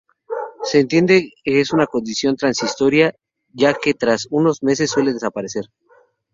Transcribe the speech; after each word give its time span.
Se 0.63 0.79
entiende 0.79 1.29
que 1.43 1.61
es 1.61 1.73
una 1.73 1.85
condición 1.85 2.35
transitoria 2.35 3.13
ya 3.53 3.75
que 3.75 3.93
tras 3.93 4.25
unos 4.31 4.63
meses 4.63 4.89
suele 4.89 5.13
desaparecer. 5.13 5.65